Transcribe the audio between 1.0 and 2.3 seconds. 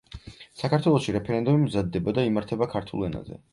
რეფერენდუმი მზადდება და